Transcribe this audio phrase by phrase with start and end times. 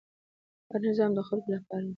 [0.71, 1.89] هر نظام د خلکو لپاره دی